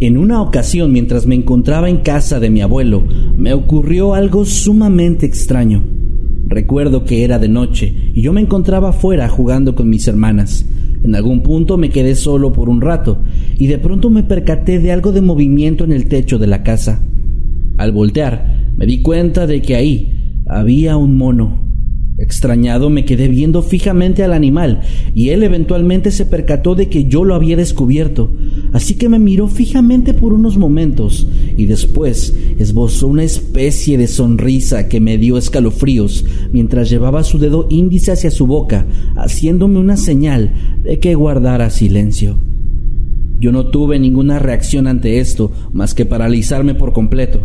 En 0.00 0.16
una 0.16 0.40
ocasión, 0.40 0.92
mientras 0.92 1.26
me 1.26 1.34
encontraba 1.34 1.90
en 1.90 1.96
casa 1.96 2.38
de 2.38 2.50
mi 2.50 2.60
abuelo, 2.60 3.02
me 3.36 3.52
ocurrió 3.52 4.14
algo 4.14 4.44
sumamente 4.44 5.26
extraño. 5.26 5.82
Recuerdo 6.46 7.04
que 7.04 7.24
era 7.24 7.40
de 7.40 7.48
noche 7.48 7.92
y 8.14 8.22
yo 8.22 8.32
me 8.32 8.40
encontraba 8.40 8.90
afuera 8.90 9.28
jugando 9.28 9.74
con 9.74 9.90
mis 9.90 10.06
hermanas. 10.06 10.64
En 11.02 11.16
algún 11.16 11.42
punto 11.42 11.76
me 11.78 11.90
quedé 11.90 12.14
solo 12.14 12.52
por 12.52 12.68
un 12.68 12.80
rato 12.80 13.18
y 13.58 13.66
de 13.66 13.78
pronto 13.78 14.08
me 14.08 14.22
percaté 14.22 14.78
de 14.78 14.92
algo 14.92 15.10
de 15.10 15.20
movimiento 15.20 15.82
en 15.82 15.90
el 15.90 16.06
techo 16.06 16.38
de 16.38 16.46
la 16.46 16.62
casa. 16.62 17.02
Al 17.76 17.90
voltear, 17.90 18.70
me 18.76 18.86
di 18.86 19.02
cuenta 19.02 19.48
de 19.48 19.60
que 19.62 19.74
ahí 19.74 20.42
había 20.46 20.96
un 20.96 21.16
mono. 21.16 21.67
Extrañado 22.18 22.90
me 22.90 23.04
quedé 23.04 23.28
viendo 23.28 23.62
fijamente 23.62 24.24
al 24.24 24.32
animal 24.32 24.80
y 25.14 25.28
él 25.28 25.44
eventualmente 25.44 26.10
se 26.10 26.26
percató 26.26 26.74
de 26.74 26.88
que 26.88 27.04
yo 27.04 27.24
lo 27.24 27.36
había 27.36 27.56
descubierto, 27.56 28.32
así 28.72 28.96
que 28.96 29.08
me 29.08 29.20
miró 29.20 29.46
fijamente 29.46 30.14
por 30.14 30.32
unos 30.32 30.58
momentos 30.58 31.28
y 31.56 31.66
después 31.66 32.34
esbozó 32.58 33.06
una 33.06 33.22
especie 33.22 33.96
de 33.98 34.08
sonrisa 34.08 34.88
que 34.88 34.98
me 34.98 35.16
dio 35.16 35.38
escalofríos 35.38 36.24
mientras 36.52 36.90
llevaba 36.90 37.22
su 37.22 37.38
dedo 37.38 37.68
índice 37.70 38.10
hacia 38.10 38.32
su 38.32 38.48
boca, 38.48 38.84
haciéndome 39.14 39.78
una 39.78 39.96
señal 39.96 40.50
de 40.82 40.98
que 40.98 41.14
guardara 41.14 41.70
silencio. 41.70 42.40
Yo 43.38 43.52
no 43.52 43.66
tuve 43.66 44.00
ninguna 44.00 44.40
reacción 44.40 44.88
ante 44.88 45.20
esto 45.20 45.52
más 45.72 45.94
que 45.94 46.04
paralizarme 46.04 46.74
por 46.74 46.92
completo. 46.92 47.38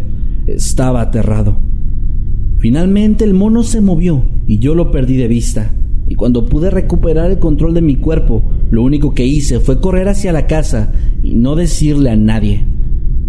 Estaba 0.47 1.01
aterrado. 1.01 1.57
Finalmente 2.57 3.23
el 3.23 3.35
mono 3.35 3.61
se 3.61 3.79
movió 3.79 4.32
y 4.47 4.59
yo 4.59 4.75
lo 4.75 4.91
perdí 4.91 5.17
de 5.17 5.27
vista. 5.27 5.73
Y 6.07 6.15
cuando 6.15 6.45
pude 6.45 6.69
recuperar 6.69 7.31
el 7.31 7.39
control 7.39 7.73
de 7.73 7.81
mi 7.81 7.95
cuerpo, 7.95 8.43
lo 8.69 8.83
único 8.83 9.13
que 9.13 9.25
hice 9.25 9.59
fue 9.59 9.79
correr 9.79 10.09
hacia 10.09 10.33
la 10.33 10.47
casa 10.47 10.91
y 11.23 11.35
no 11.35 11.55
decirle 11.55 12.09
a 12.09 12.15
nadie. 12.15 12.65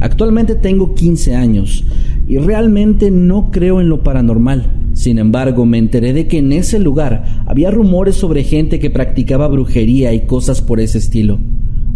Actualmente 0.00 0.54
tengo 0.54 0.94
15 0.94 1.34
años 1.34 1.84
y 2.26 2.38
realmente 2.38 3.10
no 3.10 3.50
creo 3.50 3.80
en 3.80 3.88
lo 3.88 4.02
paranormal. 4.02 4.70
Sin 4.92 5.18
embargo, 5.18 5.66
me 5.66 5.78
enteré 5.78 6.12
de 6.12 6.26
que 6.28 6.38
en 6.38 6.52
ese 6.52 6.78
lugar 6.78 7.24
había 7.46 7.70
rumores 7.70 8.16
sobre 8.16 8.44
gente 8.44 8.78
que 8.78 8.90
practicaba 8.90 9.48
brujería 9.48 10.12
y 10.12 10.26
cosas 10.26 10.62
por 10.62 10.80
ese 10.80 10.98
estilo. 10.98 11.38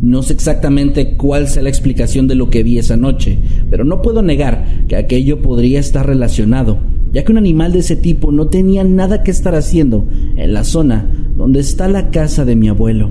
No 0.01 0.23
sé 0.23 0.33
exactamente 0.33 1.17
cuál 1.17 1.49
sea 1.49 1.63
la 1.63 1.69
explicación 1.69 2.29
de 2.29 2.37
lo 2.37 2.51
que 2.51 2.63
vi 2.63 2.79
esa 2.79 2.97
noche, 2.97 3.39
pero 3.69 3.85
no 3.85 4.01
puedo 4.01 4.23
negar 4.23 4.65
que 4.87 4.97
aquello 4.97 5.43
podría 5.43 5.81
estar 5.81 6.07
relacionado 6.07 6.79
ya 7.13 7.25
que 7.25 7.33
un 7.33 7.39
animal 7.39 7.73
de 7.73 7.81
ese 7.81 7.97
tipo 7.97 8.33
no 8.33 8.49
tenía 8.49 8.85
nada 8.85 9.23
que 9.23 9.31
estar 9.31 9.55
haciendo 9.55 10.07
en 10.37 10.53
la 10.53 10.65
zona 10.65 11.07
donde 11.37 11.61
está 11.61 11.89
la 11.89 12.11
casa 12.11 12.45
de 12.45 12.57
mi 12.57 12.69
abuelo. 12.69 13.11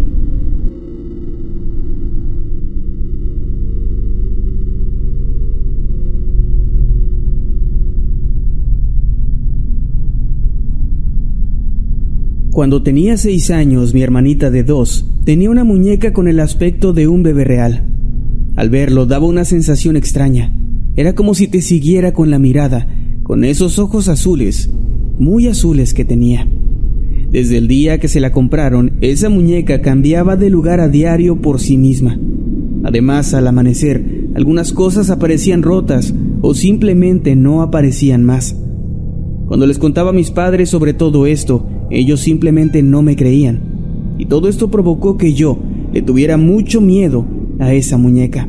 Cuando 12.51 12.81
tenía 12.81 13.17
seis 13.17 13.51
años, 13.51 13.93
mi 13.93 14.01
hermanita 14.01 14.49
de 14.49 14.63
dos 14.63 15.05
tenía 15.25 15.51
una 15.51 15.63
muñeca 15.63 16.11
con 16.11 16.27
el 16.27 16.39
aspecto 16.39 16.91
de 16.91 17.07
un 17.07 17.21
bebé 17.21 17.43
real. 17.43 17.83
Al 18.55 18.71
verlo 18.71 19.05
daba 19.05 19.27
una 19.27 19.45
sensación 19.45 19.95
extraña. 19.95 20.53
Era 20.95 21.13
como 21.13 21.35
si 21.35 21.47
te 21.47 21.61
siguiera 21.61 22.13
con 22.13 22.31
la 22.31 22.39
mirada 22.39 22.87
con 23.27 23.43
esos 23.43 23.77
ojos 23.77 24.07
azules, 24.07 24.69
muy 25.19 25.47
azules 25.47 25.93
que 25.93 26.05
tenía. 26.05 26.47
Desde 27.29 27.57
el 27.57 27.67
día 27.67 27.99
que 27.99 28.07
se 28.07 28.21
la 28.21 28.31
compraron, 28.31 28.93
esa 29.01 29.27
muñeca 29.27 29.81
cambiaba 29.81 30.37
de 30.37 30.49
lugar 30.49 30.79
a 30.79 30.87
diario 30.87 31.41
por 31.41 31.59
sí 31.59 31.77
misma. 31.77 32.17
Además, 32.85 33.33
al 33.33 33.45
amanecer, 33.47 34.29
algunas 34.33 34.71
cosas 34.71 35.09
aparecían 35.09 35.61
rotas 35.61 36.13
o 36.41 36.53
simplemente 36.53 37.35
no 37.35 37.61
aparecían 37.61 38.23
más. 38.23 38.55
Cuando 39.47 39.67
les 39.67 39.77
contaba 39.77 40.11
a 40.11 40.13
mis 40.13 40.31
padres 40.31 40.69
sobre 40.69 40.93
todo 40.93 41.25
esto, 41.25 41.67
ellos 41.91 42.21
simplemente 42.21 42.81
no 42.81 43.01
me 43.01 43.17
creían. 43.17 43.59
Y 44.17 44.27
todo 44.27 44.47
esto 44.47 44.71
provocó 44.71 45.17
que 45.17 45.33
yo 45.33 45.59
le 45.91 46.01
tuviera 46.01 46.37
mucho 46.37 46.79
miedo 46.79 47.25
a 47.59 47.73
esa 47.73 47.97
muñeca. 47.97 48.47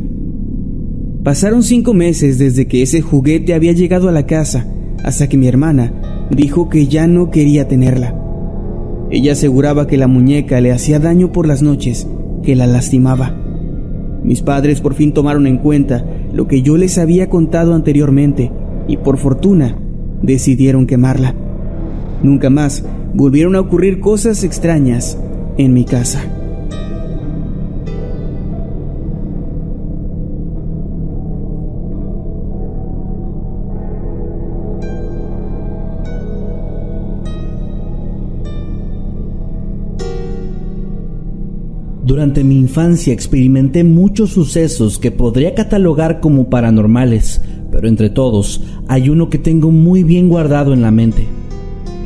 Pasaron 1.29 1.63
cinco 1.63 1.93
meses 1.93 2.39
desde 2.39 2.67
que 2.67 2.81
ese 2.81 3.03
juguete 3.03 3.53
había 3.53 3.73
llegado 3.73 4.09
a 4.09 4.13
la 4.13 4.25
casa, 4.25 4.67
hasta 5.05 5.29
que 5.29 5.37
mi 5.37 5.47
hermana 5.47 5.93
dijo 6.31 6.71
que 6.71 6.87
ya 6.87 7.07
no 7.07 7.31
quería 7.31 7.69
tenerla. 7.69 8.19
Ella 9.11 9.33
aseguraba 9.33 9.87
que 9.87 9.99
la 9.99 10.07
muñeca 10.09 10.59
le 10.63 10.73
hacía 10.73 11.01
daño 11.01 11.31
por 11.31 11.47
las 11.47 11.61
noches, 11.61 12.09
que 12.43 12.57
la 12.57 12.67
lastimaba. 12.67 13.37
Mis 14.25 14.41
padres 14.41 14.81
por 14.81 14.95
fin 14.95 15.13
tomaron 15.13 15.47
en 15.47 15.59
cuenta 15.59 16.03
lo 16.33 16.49
que 16.49 16.63
yo 16.63 16.79
les 16.79 16.97
había 16.97 17.29
contado 17.29 17.75
anteriormente 17.75 18.51
y 18.89 18.97
por 18.97 19.19
fortuna 19.19 19.77
decidieron 20.23 20.87
quemarla. 20.87 21.35
Nunca 22.23 22.49
más 22.49 22.87
volvieron 23.13 23.55
a 23.55 23.61
ocurrir 23.61 24.01
cosas 24.01 24.45
extrañas 24.45 25.19
en 25.59 25.75
mi 25.75 25.85
casa. 25.85 26.38
Durante 42.09 42.43
mi 42.43 42.59
infancia 42.59 43.13
experimenté 43.13 43.85
muchos 43.85 44.31
sucesos 44.31 44.99
que 44.99 45.11
podría 45.11 45.55
catalogar 45.55 46.21
como 46.21 46.49
paranormales, 46.49 47.43
pero 47.71 47.87
entre 47.87 48.09
todos 48.09 48.63
hay 48.89 49.11
uno 49.11 49.29
que 49.29 49.37
tengo 49.37 49.71
muy 49.71 50.05
bien 50.05 50.31
guardado 50.31 50.73
en 50.73 50.81
la 50.81 50.91
mente. 50.91 51.27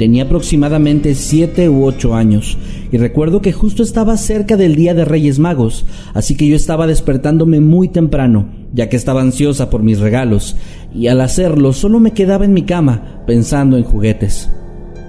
Tenía 0.01 0.25
aproximadamente 0.25 1.15
7 1.15 1.69
u 1.69 1.85
8 1.85 2.17
años 2.17 2.59
y 2.91 2.97
recuerdo 2.97 3.41
que 3.43 3.53
justo 3.53 3.85
estaba 3.85 4.17
cerca 4.17 4.57
del 4.57 4.75
Día 4.75 4.93
de 4.93 5.05
Reyes 5.05 5.39
Magos, 5.39 5.87
así 6.15 6.37
que 6.37 6.49
yo 6.49 6.57
estaba 6.57 6.89
despertándome 6.89 7.61
muy 7.61 7.87
temprano, 7.87 8.49
ya 8.75 8.89
que 8.89 8.97
estaba 8.97 9.23
ansiosa 9.23 9.71
por 9.71 9.85
mis 9.85 10.01
regalos, 10.01 10.57
y 10.93 11.07
al 11.07 11.21
hacerlo 11.21 11.73
solo 11.73 12.01
me 12.01 12.11
quedaba 12.11 12.45
en 12.45 12.55
mi 12.55 12.63
cama 12.63 13.23
pensando 13.25 13.77
en 13.77 13.85
juguetes. 13.85 14.51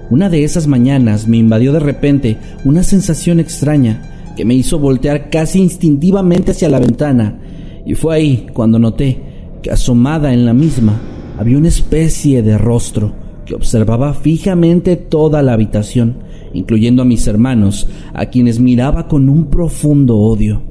Una 0.08 0.30
de 0.30 0.44
esas 0.44 0.68
mañanas 0.68 1.26
me 1.26 1.38
invadió 1.38 1.72
de 1.72 1.80
repente 1.80 2.36
una 2.64 2.84
sensación 2.84 3.40
extraña, 3.40 4.13
que 4.36 4.44
me 4.44 4.54
hizo 4.54 4.78
voltear 4.78 5.30
casi 5.30 5.60
instintivamente 5.60 6.52
hacia 6.52 6.68
la 6.68 6.80
ventana, 6.80 7.40
y 7.86 7.94
fue 7.94 8.16
ahí 8.16 8.46
cuando 8.52 8.78
noté 8.78 9.20
que 9.62 9.70
asomada 9.70 10.32
en 10.32 10.44
la 10.44 10.52
misma 10.54 11.00
había 11.38 11.58
una 11.58 11.68
especie 11.68 12.42
de 12.42 12.58
rostro 12.58 13.12
que 13.44 13.54
observaba 13.54 14.14
fijamente 14.14 14.96
toda 14.96 15.42
la 15.42 15.52
habitación, 15.52 16.18
incluyendo 16.52 17.02
a 17.02 17.04
mis 17.04 17.26
hermanos, 17.26 17.88
a 18.14 18.26
quienes 18.26 18.60
miraba 18.60 19.08
con 19.08 19.28
un 19.28 19.46
profundo 19.46 20.16
odio. 20.16 20.62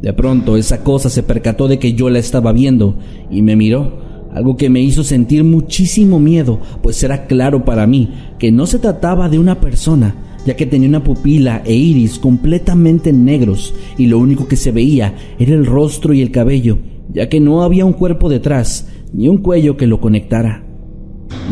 De 0.00 0.12
pronto 0.12 0.56
esa 0.56 0.82
cosa 0.82 1.10
se 1.10 1.22
percató 1.22 1.68
de 1.68 1.78
que 1.78 1.94
yo 1.94 2.10
la 2.10 2.18
estaba 2.18 2.52
viendo 2.52 2.96
y 3.30 3.42
me 3.42 3.56
miró, 3.56 4.04
algo 4.34 4.56
que 4.56 4.68
me 4.68 4.80
hizo 4.80 5.02
sentir 5.02 5.44
muchísimo 5.44 6.20
miedo, 6.20 6.60
pues 6.82 7.02
era 7.02 7.26
claro 7.26 7.64
para 7.64 7.86
mí 7.86 8.10
que 8.38 8.52
no 8.52 8.66
se 8.66 8.78
trataba 8.78 9.28
de 9.28 9.38
una 9.38 9.60
persona, 9.60 10.14
ya 10.46 10.54
que 10.54 10.64
tenía 10.64 10.88
una 10.88 11.02
pupila 11.02 11.62
e 11.64 11.74
iris 11.74 12.18
completamente 12.18 13.12
negros 13.12 13.74
y 13.98 14.06
lo 14.06 14.18
único 14.18 14.46
que 14.46 14.56
se 14.56 14.70
veía 14.70 15.14
era 15.38 15.54
el 15.54 15.66
rostro 15.66 16.14
y 16.14 16.22
el 16.22 16.30
cabello, 16.30 16.78
ya 17.12 17.28
que 17.28 17.40
no 17.40 17.62
había 17.62 17.84
un 17.84 17.92
cuerpo 17.92 18.28
detrás 18.28 18.88
ni 19.12 19.28
un 19.28 19.38
cuello 19.38 19.76
que 19.76 19.88
lo 19.88 20.00
conectara. 20.00 20.64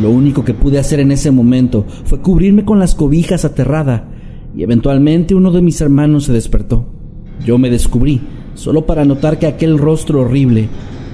Lo 0.01 0.11
único 0.11 0.45
que 0.45 0.55
pude 0.55 0.79
hacer 0.79 1.01
en 1.01 1.11
ese 1.11 1.33
momento 1.33 1.85
fue 2.05 2.21
cubrirme 2.21 2.65
con 2.65 2.79
las 2.79 2.95
cobijas 2.95 3.45
aterrada 3.45 4.11
y 4.57 4.63
eventualmente 4.63 5.35
uno 5.35 5.51
de 5.51 5.63
mis 5.63 5.81
hermanos 5.81 6.25
se 6.25 6.33
despertó. 6.33 6.87
Yo 7.45 7.59
me 7.59 7.71
descubrí 7.71 8.21
solo 8.55 8.87
para 8.87 9.05
notar 9.05 9.41
que 9.41 9.49
aquel 9.49 9.77
rostro 9.77 10.21
horrible 10.21 10.69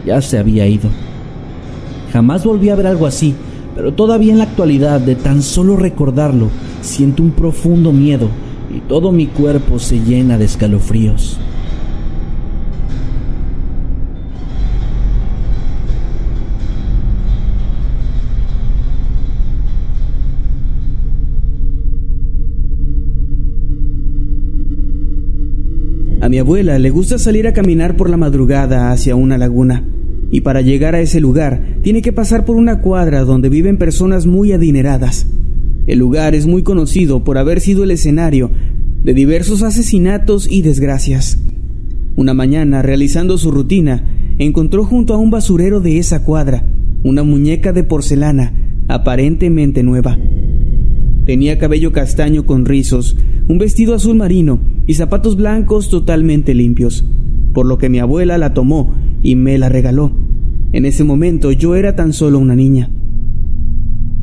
ya 0.07 0.21
se 0.21 0.39
había 0.39 0.67
ido. 0.67 0.91
Jamás 2.13 2.45
volví 2.45 2.69
a 2.69 2.75
ver 2.75 2.87
algo 2.87 3.07
así, 3.07 3.35
pero 3.75 3.95
todavía 3.95 4.33
en 4.33 4.39
la 4.39 4.45
actualidad 4.45 5.01
de 5.01 5.15
tan 5.15 5.41
solo 5.41 5.77
recordarlo 5.77 6.49
siento 6.81 7.23
un 7.23 7.33
profundo 7.33 7.93
miedo 7.93 8.29
y 8.75 8.81
todo 8.81 9.13
mi 9.13 9.27
cuerpo 9.27 9.79
se 9.79 9.99
llena 10.01 10.39
de 10.39 10.45
escalofríos. 10.45 11.39
A 26.23 26.29
mi 26.29 26.39
abuela 26.39 26.79
le 26.79 26.91
gusta 26.91 27.19
salir 27.19 27.49
a 27.49 27.55
caminar 27.55 27.97
por 27.97 28.11
la 28.11 28.19
madrugada 28.19 28.93
hacia 28.93 29.17
una 29.17 29.39
laguna, 29.39 29.83
y 30.31 30.43
para 30.43 30.61
llegar 30.61 30.95
a 30.95 31.01
ese 31.01 31.19
lugar 31.19 31.61
tiene 31.83 32.03
que 32.03 32.13
pasar 32.13 32.45
por 32.45 32.57
una 32.57 32.83
cuadra 32.83 33.25
donde 33.25 33.49
viven 33.49 33.79
personas 33.79 34.27
muy 34.27 34.53
adineradas. 34.53 35.27
El 35.91 35.99
lugar 35.99 36.37
es 36.37 36.47
muy 36.47 36.63
conocido 36.63 37.25
por 37.25 37.37
haber 37.37 37.61
sido 37.61 37.83
el 37.83 37.91
escenario 37.91 38.53
de 39.03 39.13
diversos 39.13 39.65
asesinatos 39.65 40.47
y 40.49 40.63
desgracias. 40.63 41.43
Una 42.15 42.33
mañana, 42.33 42.81
realizando 42.81 43.37
su 43.39 43.51
rutina, 43.51 44.05
encontró 44.39 44.85
junto 44.85 45.15
a 45.15 45.17
un 45.17 45.33
basurero 45.33 45.81
de 45.81 45.99
esa 45.99 46.23
cuadra 46.23 46.65
una 47.03 47.25
muñeca 47.25 47.73
de 47.73 47.83
porcelana 47.83 48.53
aparentemente 48.87 49.83
nueva. 49.83 50.17
Tenía 51.27 51.59
cabello 51.59 51.91
castaño 51.91 52.47
con 52.47 52.67
rizos, 52.67 53.17
un 53.49 53.59
vestido 53.59 53.97
azul 53.97 54.15
marino 54.15 54.61
y 54.87 54.95
zapatos 54.95 55.35
blancos 55.35 55.91
totalmente 55.91 56.55
limpios, 56.55 57.05
por 57.53 57.67
lo 57.67 57.79
que 57.79 57.89
mi 57.89 57.99
abuela 57.99 58.39
la 58.39 58.55
tomó 58.55 58.95
y 59.25 59.35
me 59.35 59.59
la 59.59 59.69
regaló. 59.69 60.13
En 60.73 60.85
ese 60.85 61.03
momento 61.03 61.51
yo 61.51 61.75
era 61.75 61.97
tan 61.97 62.13
solo 62.13 62.39
una 62.39 62.55
niña. 62.55 62.91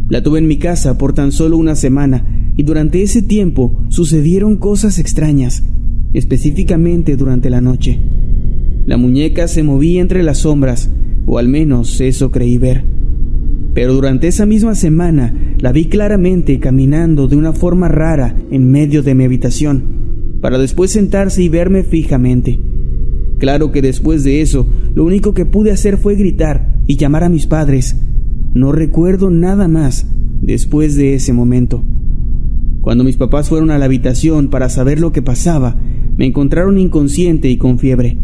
La 0.10 0.24
tuve 0.24 0.40
en 0.40 0.48
mi 0.48 0.58
casa 0.58 0.98
por 0.98 1.14
tan 1.14 1.32
solo 1.32 1.58
una 1.58 1.76
semana 1.76 2.26
y 2.56 2.64
durante 2.64 3.02
ese 3.02 3.22
tiempo 3.22 3.84
sucedieron 3.90 4.56
cosas 4.56 5.00
extrañas, 5.00 5.64
específicamente 6.14 7.18
durante 7.18 7.50
la 7.50 7.62
noche. 7.62 8.00
La 8.86 8.96
muñeca 8.98 9.50
se 9.50 9.64
movía 9.64 10.02
entre 10.02 10.24
las 10.24 10.40
sombras, 10.40 10.90
o 11.26 11.38
al 11.38 11.50
menos 11.50 12.00
eso 12.00 12.32
creí 12.32 12.58
ver. 12.58 12.86
Pero 13.74 13.94
durante 13.94 14.28
esa 14.28 14.46
misma 14.46 14.76
semana 14.76 15.36
la 15.60 15.74
vi 15.74 15.86
claramente 15.86 16.60
caminando 16.60 17.28
de 17.28 17.36
una 17.36 17.52
forma 17.52 17.90
rara 17.90 18.34
en 18.50 18.72
medio 18.72 19.04
de 19.04 19.14
mi 19.14 19.26
habitación, 19.26 20.38
para 20.42 20.58
después 20.58 20.92
sentarse 20.92 21.44
y 21.44 21.50
verme 21.50 21.84
fijamente. 21.84 22.60
Claro 23.40 23.72
que 23.72 23.82
después 23.82 24.24
de 24.24 24.42
eso, 24.42 24.68
lo 24.96 25.04
único 25.04 25.34
que 25.34 25.46
pude 25.46 25.72
hacer 25.72 25.98
fue 25.98 26.16
gritar 26.16 26.80
y 26.88 26.96
llamar 26.96 27.24
a 27.24 27.30
mis 27.30 27.46
padres, 27.46 27.98
no 28.58 28.72
recuerdo 28.72 29.30
nada 29.30 29.68
más 29.68 30.08
después 30.42 30.96
de 30.96 31.14
ese 31.16 31.34
momento. 31.34 31.84
Cuando 32.82 33.04
mis 33.04 33.18
papás 33.18 33.50
fueron 33.50 33.72
a 33.72 33.78
la 33.78 33.86
habitación 33.86 34.50
para 34.50 34.70
saber 34.70 35.00
lo 35.00 35.12
que 35.12 35.22
pasaba, 35.22 35.80
me 36.18 36.26
encontraron 36.26 36.80
inconsciente 36.80 37.50
y 37.50 37.58
con 37.58 37.80
fiebre. 37.80 38.18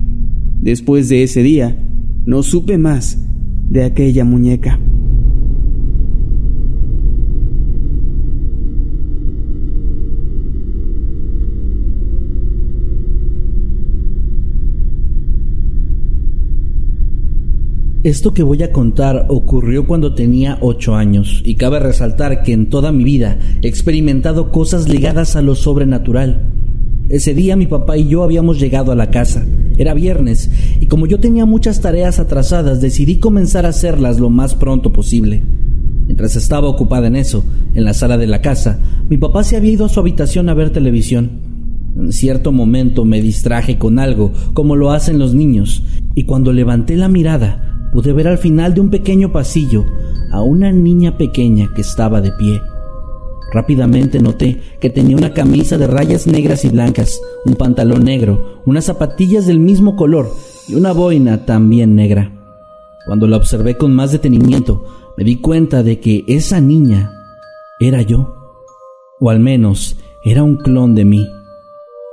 Después 0.62 1.10
de 1.10 1.24
ese 1.24 1.44
día, 1.44 1.78
no 2.26 2.44
supe 2.44 2.78
más 2.78 3.20
de 3.70 3.84
aquella 3.84 4.26
muñeca. 4.26 4.80
Esto 18.04 18.34
que 18.34 18.44
voy 18.44 18.62
a 18.64 18.74
contar 18.74 19.28
ocurrió 19.30 19.88
cuando 19.88 20.14
tenía 20.14 20.58
ocho 20.60 20.94
años 20.94 21.42
y 21.46 21.56
cabe 21.56 21.80
resaltar 21.80 22.44
que 22.44 22.52
en 22.52 22.66
toda 22.66 22.92
mi 22.92 23.06
vida 23.06 23.38
he 23.62 23.68
experimentado 23.70 24.52
cosas 24.52 24.90
ligadas 24.90 25.38
a 25.38 25.42
lo 25.42 25.56
sobrenatural. 25.56 26.50
Ese 27.08 27.34
día 27.34 27.56
mi 27.56 27.66
papá 27.66 27.96
y 27.96 28.10
yo 28.10 28.24
habíamos 28.24 28.60
llegado 28.60 28.92
a 28.92 28.96
la 28.96 29.10
casa. 29.10 29.46
Era 29.78 29.94
viernes 29.94 30.52
y 30.82 30.88
como 30.88 31.08
yo 31.08 31.22
tenía 31.22 31.46
muchas 31.46 31.80
tareas 31.80 32.20
atrasadas 32.20 32.82
decidí 32.82 33.20
comenzar 33.20 33.66
a 33.66 33.70
hacerlas 33.70 34.20
lo 34.20 34.30
más 34.30 34.54
pronto 34.54 34.92
posible. 34.92 35.42
Mientras 36.06 36.36
estaba 36.36 36.68
ocupada 36.68 37.08
en 37.08 37.16
eso, 37.16 37.46
en 37.74 37.86
la 37.86 37.94
sala 37.94 38.18
de 38.18 38.28
la 38.28 38.42
casa, 38.42 38.82
mi 39.10 39.16
papá 39.16 39.46
se 39.46 39.56
había 39.56 39.72
ido 39.72 39.86
a 39.86 39.90
su 39.90 40.02
habitación 40.02 40.50
a 40.50 40.54
ver 40.54 40.72
televisión. 40.72 41.40
En 41.96 42.12
cierto 42.12 42.52
momento 42.52 43.06
me 43.06 43.22
distraje 43.22 43.78
con 43.78 43.98
algo, 43.98 44.34
como 44.54 44.76
lo 44.76 44.92
hacen 44.92 45.20
los 45.20 45.34
niños, 45.34 45.84
y 46.16 46.24
cuando 46.24 46.52
levanté 46.52 46.98
la 46.98 47.08
mirada, 47.08 47.73
pude 47.94 48.12
ver 48.12 48.28
al 48.28 48.40
final 48.40 48.74
de 48.74 48.81
un 48.81 48.90
pequeño 48.90 49.31
pasillo 49.31 49.86
a 50.31 50.42
una 50.42 50.72
niña 50.72 51.16
pequeña 51.16 51.69
que 51.75 51.81
estaba 51.81 52.19
de 52.19 52.31
pie. 52.31 52.60
Rápidamente 53.54 54.19
noté 54.19 54.60
que 54.81 54.90
tenía 54.90 55.16
una 55.16 55.34
camisa 55.34 55.78
de 55.78 55.86
rayas 55.86 56.25
negras 56.25 56.66
y 56.66 56.69
blancas, 56.69 57.22
un 57.45 57.54
pantalón 57.54 58.04
negro, 58.04 58.62
unas 58.66 58.86
zapatillas 58.86 59.45
del 59.45 59.60
mismo 59.60 59.95
color 59.95 60.31
y 60.68 60.74
una 60.74 60.92
boina 60.92 61.45
también 61.45 61.95
negra. 61.95 62.31
Cuando 63.06 63.28
la 63.28 63.38
observé 63.38 63.78
con 63.78 63.94
más 63.94 64.12
detenimiento, 64.12 64.84
me 65.16 65.24
di 65.24 65.36
cuenta 65.36 65.84
de 65.84 66.00
que 66.00 66.24
esa 66.28 66.60
niña 66.60 67.12
era 67.80 68.01
yo, 68.01 68.36
o 69.19 69.30
al 69.30 69.39
menos 69.39 69.98
era 70.24 70.42
un 70.42 70.57
clon 70.57 70.96
de 70.96 71.06
mí. 71.06 71.28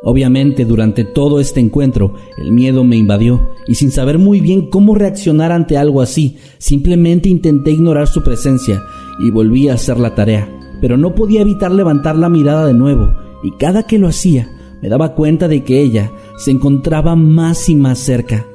Obviamente 0.03 0.65
durante 0.65 1.05
todo 1.05 1.41
este 1.41 1.61
encuentro 1.61 2.15
el 2.39 2.53
miedo 2.53 2.85
me 2.85 2.97
invadió 2.97 3.51
y 3.67 3.75
sin 3.75 3.91
saber 3.91 4.19
muy 4.19 4.41
bien 4.41 4.71
cómo 4.71 4.95
reaccionar 4.95 5.53
ante 5.53 5.77
algo 5.77 6.01
así, 6.01 6.39
simplemente 6.57 7.29
intenté 7.29 7.73
ignorar 7.73 8.09
su 8.09 8.23
presencia 8.23 8.83
y 9.23 9.31
volví 9.31 9.69
a 9.69 9.75
hacer 9.75 9.99
la 9.99 10.15
tarea, 10.15 10.49
pero 10.81 10.97
no 10.97 11.15
podía 11.15 11.43
evitar 11.43 11.71
levantar 11.71 12.17
la 12.17 12.31
mirada 12.31 12.67
de 12.67 12.73
nuevo 12.73 13.13
y 13.43 13.51
cada 13.59 13.83
que 13.83 13.99
lo 13.99 14.09
hacía 14.09 14.51
me 14.81 14.89
daba 14.89 15.15
cuenta 15.15 15.49
de 15.49 15.65
que 15.65 15.83
ella 15.83 16.11
se 16.39 16.51
encontraba 16.51 17.15
más 17.15 17.69
y 17.69 17.75
más 17.75 17.99
cerca. 17.99 18.47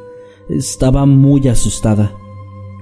Estaba 0.50 1.06
muy 1.06 1.48
asustada. 1.48 2.14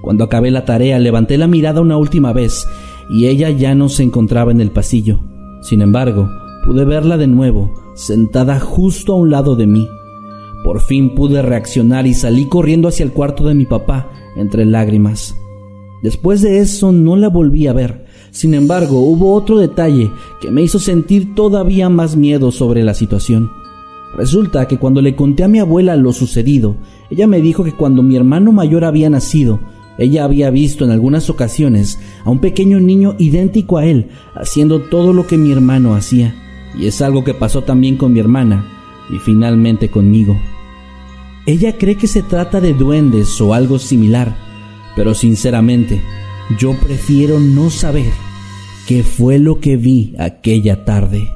Cuando 0.02 0.24
acabé 0.24 0.50
la 0.50 0.64
tarea 0.64 0.98
levanté 0.98 1.36
la 1.36 1.48
mirada 1.48 1.82
una 1.82 1.98
última 1.98 2.32
vez 2.32 2.66
y 3.10 3.26
ella 3.26 3.50
ya 3.50 3.74
no 3.74 3.90
se 3.90 4.04
encontraba 4.04 4.52
en 4.52 4.62
el 4.62 4.70
pasillo. 4.70 5.20
Sin 5.60 5.82
embargo, 5.82 6.30
pude 6.64 6.84
verla 6.84 7.16
de 7.18 7.26
nuevo 7.26 7.84
sentada 7.94 8.58
justo 8.58 9.12
a 9.12 9.16
un 9.16 9.30
lado 9.30 9.54
de 9.54 9.66
mí. 9.66 9.88
Por 10.64 10.80
fin 10.80 11.14
pude 11.14 11.42
reaccionar 11.42 12.06
y 12.06 12.14
salí 12.14 12.48
corriendo 12.48 12.88
hacia 12.88 13.04
el 13.04 13.12
cuarto 13.12 13.44
de 13.44 13.54
mi 13.54 13.66
papá, 13.66 14.10
entre 14.36 14.64
lágrimas. 14.64 15.36
Después 16.02 16.42
de 16.42 16.58
eso 16.58 16.90
no 16.90 17.16
la 17.16 17.28
volví 17.28 17.66
a 17.66 17.72
ver. 17.72 18.04
Sin 18.30 18.54
embargo, 18.54 19.00
hubo 19.00 19.34
otro 19.34 19.58
detalle 19.58 20.10
que 20.40 20.50
me 20.50 20.62
hizo 20.62 20.78
sentir 20.78 21.34
todavía 21.34 21.88
más 21.88 22.16
miedo 22.16 22.50
sobre 22.50 22.82
la 22.82 22.94
situación. 22.94 23.50
Resulta 24.16 24.66
que 24.66 24.78
cuando 24.78 25.02
le 25.02 25.14
conté 25.14 25.44
a 25.44 25.48
mi 25.48 25.58
abuela 25.58 25.96
lo 25.96 26.12
sucedido, 26.12 26.76
ella 27.10 27.26
me 27.26 27.40
dijo 27.40 27.62
que 27.62 27.72
cuando 27.72 28.02
mi 28.02 28.16
hermano 28.16 28.52
mayor 28.52 28.84
había 28.84 29.10
nacido, 29.10 29.60
ella 29.98 30.24
había 30.24 30.50
visto 30.50 30.84
en 30.84 30.90
algunas 30.90 31.30
ocasiones 31.30 32.00
a 32.24 32.30
un 32.30 32.40
pequeño 32.40 32.80
niño 32.80 33.14
idéntico 33.18 33.78
a 33.78 33.86
él, 33.86 34.08
haciendo 34.34 34.80
todo 34.80 35.12
lo 35.12 35.26
que 35.26 35.36
mi 35.36 35.52
hermano 35.52 35.94
hacía 35.94 36.34
y 36.76 36.86
es 36.86 37.00
algo 37.02 37.24
que 37.24 37.34
pasó 37.34 37.62
también 37.62 37.96
con 37.96 38.12
mi 38.12 38.20
hermana 38.20 38.64
y 39.10 39.18
finalmente 39.18 39.90
conmigo. 39.90 40.40
Ella 41.46 41.76
cree 41.76 41.96
que 41.96 42.06
se 42.06 42.22
trata 42.22 42.60
de 42.60 42.72
duendes 42.72 43.40
o 43.40 43.52
algo 43.52 43.78
similar, 43.78 44.34
pero 44.96 45.14
sinceramente 45.14 46.02
yo 46.58 46.74
prefiero 46.74 47.38
no 47.38 47.70
saber 47.70 48.12
qué 48.86 49.02
fue 49.02 49.38
lo 49.38 49.60
que 49.60 49.76
vi 49.76 50.14
aquella 50.18 50.84
tarde. 50.84 51.28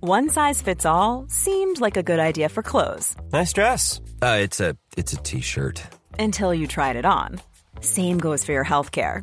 One 0.00 0.28
size 0.28 0.60
fits 0.60 0.84
all 0.84 1.24
seemed 1.28 1.80
like 1.80 1.96
a 1.96 2.02
good 2.02 2.18
idea 2.20 2.50
for 2.50 2.62
clothes. 2.62 3.16
Nice 3.32 3.54
dress. 3.54 4.02
Uh, 4.20 4.38
it's 4.42 4.60
a 4.60 4.76
it's 4.98 5.14
a 5.14 5.16
t-shirt. 5.16 5.80
Until 6.18 6.52
you 6.52 6.66
tried 6.66 6.96
it 6.96 7.06
on. 7.06 7.40
Same 7.80 8.18
goes 8.18 8.44
for 8.44 8.52
your 8.52 8.66
healthcare. 8.66 9.22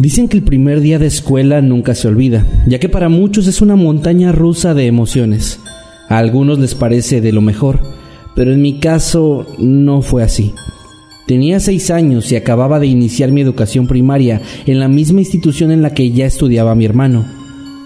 Dicen 0.00 0.28
que 0.28 0.38
el 0.38 0.42
primer 0.42 0.80
día 0.80 0.98
de 0.98 1.04
escuela 1.04 1.60
nunca 1.60 1.94
se 1.94 2.08
olvida, 2.08 2.46
ya 2.66 2.78
que 2.78 2.88
para 2.88 3.10
muchos 3.10 3.46
es 3.46 3.60
una 3.60 3.76
montaña 3.76 4.32
rusa 4.32 4.72
de 4.72 4.86
emociones. 4.86 5.60
A 6.08 6.16
algunos 6.16 6.58
les 6.58 6.74
parece 6.74 7.20
de 7.20 7.32
lo 7.32 7.42
mejor, 7.42 7.80
pero 8.34 8.50
en 8.50 8.62
mi 8.62 8.78
caso 8.78 9.46
no 9.58 10.00
fue 10.00 10.22
así. 10.22 10.54
Tenía 11.26 11.60
seis 11.60 11.90
años 11.90 12.32
y 12.32 12.36
acababa 12.36 12.80
de 12.80 12.86
iniciar 12.86 13.30
mi 13.30 13.42
educación 13.42 13.86
primaria 13.86 14.40
en 14.64 14.80
la 14.80 14.88
misma 14.88 15.20
institución 15.20 15.70
en 15.70 15.82
la 15.82 15.92
que 15.92 16.10
ya 16.10 16.24
estudiaba 16.24 16.74
mi 16.74 16.86
hermano. 16.86 17.26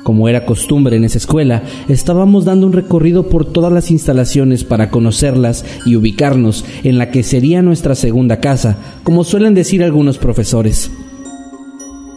Como 0.05 0.29
era 0.29 0.47
costumbre 0.47 0.97
en 0.97 1.03
esa 1.03 1.19
escuela, 1.19 1.65
estábamos 1.89 2.45
dando 2.45 2.69
un 2.69 2.75
recorrido 2.75 3.29
por 3.29 3.45
todas 3.45 3.73
las 3.73 3.91
instalaciones 3.91 4.63
para 4.63 4.89
conocerlas 4.89 5.65
y 5.85 5.97
ubicarnos 5.97 6.65
en 6.85 6.97
la 6.97 7.11
que 7.11 7.25
sería 7.25 7.61
nuestra 7.61 7.97
segunda 7.97 8.39
casa, 8.39 8.77
como 9.03 9.25
suelen 9.25 9.55
decir 9.55 9.83
algunos 9.83 10.19
profesores. 10.19 10.93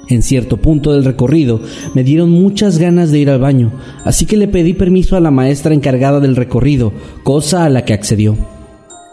En 0.09 0.21
cierto 0.21 0.57
punto 0.57 0.93
del 0.93 1.03
recorrido 1.03 1.59
me 1.93 2.03
dieron 2.03 2.29
muchas 2.29 2.77
ganas 2.77 3.11
de 3.11 3.19
ir 3.19 3.29
al 3.29 3.39
baño, 3.39 3.71
así 4.05 4.25
que 4.25 4.37
le 4.37 4.47
pedí 4.47 4.73
permiso 4.73 5.17
a 5.17 5.19
la 5.19 5.31
maestra 5.31 5.73
encargada 5.73 6.19
del 6.19 6.35
recorrido, 6.35 6.93
cosa 7.23 7.65
a 7.65 7.69
la 7.69 7.83
que 7.83 7.93
accedió. 7.93 8.37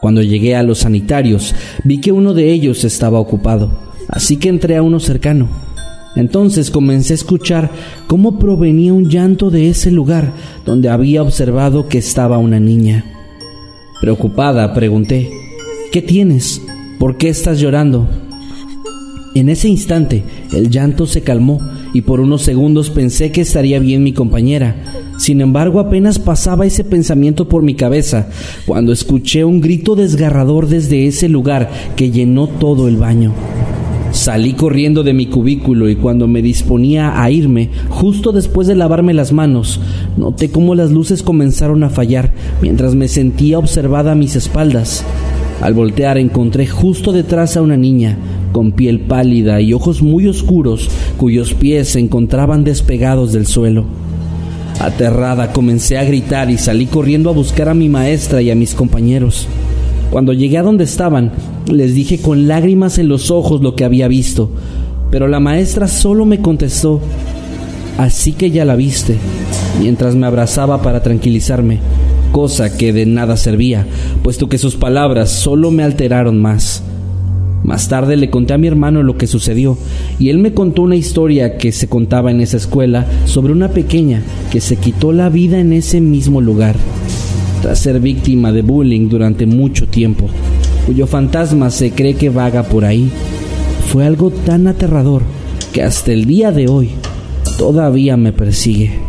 Cuando 0.00 0.22
llegué 0.22 0.54
a 0.54 0.62
los 0.62 0.80
sanitarios, 0.80 1.54
vi 1.82 2.00
que 2.00 2.12
uno 2.12 2.34
de 2.34 2.52
ellos 2.52 2.84
estaba 2.84 3.18
ocupado, 3.18 3.72
así 4.08 4.36
que 4.36 4.48
entré 4.48 4.76
a 4.76 4.82
uno 4.82 5.00
cercano. 5.00 5.48
Entonces 6.14 6.70
comencé 6.70 7.14
a 7.14 7.16
escuchar 7.16 7.70
cómo 8.06 8.38
provenía 8.38 8.92
un 8.92 9.08
llanto 9.08 9.50
de 9.50 9.68
ese 9.68 9.90
lugar 9.90 10.32
donde 10.64 10.88
había 10.88 11.22
observado 11.22 11.88
que 11.88 11.98
estaba 11.98 12.38
una 12.38 12.60
niña. 12.60 13.04
Preocupada, 14.00 14.74
pregunté, 14.74 15.30
¿qué 15.90 16.02
tienes? 16.02 16.62
¿Por 17.00 17.16
qué 17.16 17.30
estás 17.30 17.58
llorando? 17.58 18.08
En 19.34 19.48
ese 19.48 19.68
instante, 19.68 20.22
el 20.52 20.70
llanto 20.70 21.06
se 21.06 21.22
calmó 21.22 21.60
y 21.92 22.02
por 22.02 22.20
unos 22.20 22.42
segundos 22.42 22.90
pensé 22.90 23.32
que 23.32 23.40
estaría 23.40 23.80
bien 23.80 24.04
mi 24.04 24.12
compañera. 24.12 24.76
Sin 25.18 25.40
embargo, 25.40 25.80
apenas 25.80 26.20
pasaba 26.20 26.66
ese 26.66 26.84
pensamiento 26.84 27.48
por 27.48 27.64
mi 27.64 27.74
cabeza 27.74 28.28
cuando 28.64 28.92
escuché 28.92 29.44
un 29.44 29.60
grito 29.60 29.96
desgarrador 29.96 30.68
desde 30.68 31.08
ese 31.08 31.28
lugar 31.28 31.68
que 31.96 32.12
llenó 32.12 32.46
todo 32.46 32.86
el 32.86 32.96
baño. 32.96 33.32
Salí 34.12 34.52
corriendo 34.52 35.02
de 35.02 35.12
mi 35.12 35.26
cubículo 35.26 35.88
y 35.88 35.96
cuando 35.96 36.28
me 36.28 36.40
disponía 36.40 37.20
a 37.20 37.28
irme, 37.32 37.70
justo 37.88 38.30
después 38.30 38.68
de 38.68 38.76
lavarme 38.76 39.12
las 39.14 39.32
manos, 39.32 39.80
noté 40.16 40.50
cómo 40.50 40.76
las 40.76 40.92
luces 40.92 41.24
comenzaron 41.24 41.82
a 41.82 41.90
fallar 41.90 42.32
mientras 42.62 42.94
me 42.94 43.08
sentía 43.08 43.58
observada 43.58 44.12
a 44.12 44.14
mis 44.14 44.36
espaldas. 44.36 45.04
Al 45.60 45.74
voltear 45.74 46.18
encontré 46.18 46.68
justo 46.68 47.10
detrás 47.10 47.56
a 47.56 47.62
una 47.62 47.76
niña, 47.76 48.16
con 48.54 48.70
piel 48.70 49.00
pálida 49.00 49.60
y 49.60 49.72
ojos 49.72 50.00
muy 50.00 50.28
oscuros, 50.28 50.88
cuyos 51.16 51.54
pies 51.54 51.88
se 51.88 51.98
encontraban 51.98 52.62
despegados 52.62 53.32
del 53.32 53.48
suelo. 53.48 53.84
Aterrada 54.78 55.50
comencé 55.50 55.98
a 55.98 56.04
gritar 56.04 56.52
y 56.52 56.56
salí 56.56 56.86
corriendo 56.86 57.30
a 57.30 57.32
buscar 57.32 57.68
a 57.68 57.74
mi 57.74 57.88
maestra 57.88 58.42
y 58.42 58.52
a 58.52 58.54
mis 58.54 58.76
compañeros. 58.76 59.48
Cuando 60.12 60.32
llegué 60.32 60.58
a 60.58 60.62
donde 60.62 60.84
estaban, 60.84 61.32
les 61.66 61.96
dije 61.96 62.18
con 62.18 62.46
lágrimas 62.46 62.98
en 62.98 63.08
los 63.08 63.32
ojos 63.32 63.60
lo 63.60 63.74
que 63.74 63.84
había 63.84 64.06
visto, 64.06 64.48
pero 65.10 65.26
la 65.26 65.40
maestra 65.40 65.88
solo 65.88 66.24
me 66.24 66.38
contestó, 66.38 67.00
así 67.98 68.34
que 68.34 68.52
ya 68.52 68.64
la 68.64 68.76
viste, 68.76 69.16
mientras 69.80 70.14
me 70.14 70.28
abrazaba 70.28 70.80
para 70.80 71.02
tranquilizarme, 71.02 71.80
cosa 72.30 72.76
que 72.76 72.92
de 72.92 73.04
nada 73.04 73.36
servía, 73.36 73.84
puesto 74.22 74.48
que 74.48 74.58
sus 74.58 74.76
palabras 74.76 75.30
solo 75.30 75.72
me 75.72 75.82
alteraron 75.82 76.40
más. 76.40 76.84
Más 77.64 77.88
tarde 77.88 78.16
le 78.16 78.28
conté 78.28 78.52
a 78.52 78.58
mi 78.58 78.66
hermano 78.66 79.02
lo 79.02 79.16
que 79.16 79.26
sucedió 79.26 79.78
y 80.18 80.28
él 80.28 80.38
me 80.38 80.52
contó 80.52 80.82
una 80.82 80.96
historia 80.96 81.56
que 81.56 81.72
se 81.72 81.88
contaba 81.88 82.30
en 82.30 82.42
esa 82.42 82.58
escuela 82.58 83.06
sobre 83.24 83.52
una 83.52 83.68
pequeña 83.68 84.22
que 84.52 84.60
se 84.60 84.76
quitó 84.76 85.12
la 85.12 85.30
vida 85.30 85.58
en 85.58 85.72
ese 85.72 86.02
mismo 86.02 86.42
lugar, 86.42 86.76
tras 87.62 87.78
ser 87.78 88.00
víctima 88.00 88.52
de 88.52 88.60
bullying 88.60 89.08
durante 89.08 89.46
mucho 89.46 89.88
tiempo, 89.88 90.26
cuyo 90.84 91.06
fantasma 91.06 91.70
se 91.70 91.90
cree 91.92 92.14
que 92.14 92.28
vaga 92.28 92.64
por 92.64 92.84
ahí. 92.84 93.10
Fue 93.90 94.04
algo 94.04 94.30
tan 94.30 94.66
aterrador 94.66 95.22
que 95.72 95.82
hasta 95.82 96.12
el 96.12 96.26
día 96.26 96.52
de 96.52 96.68
hoy 96.68 96.90
todavía 97.56 98.18
me 98.18 98.32
persigue. 98.32 99.03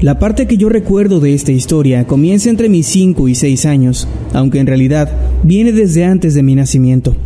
La 0.00 0.18
parte 0.18 0.46
que 0.46 0.58
yo 0.58 0.68
recuerdo 0.68 1.20
de 1.20 1.32
esta 1.32 1.52
historia 1.52 2.06
comienza 2.06 2.50
entre 2.50 2.68
mis 2.68 2.86
5 2.86 3.28
y 3.28 3.34
6 3.34 3.64
años, 3.64 4.06
aunque 4.34 4.58
en 4.58 4.66
realidad 4.66 5.10
viene 5.42 5.72
desde 5.72 6.04
antes 6.04 6.34
de 6.34 6.42
mi 6.42 6.54
nacimiento. 6.54 7.16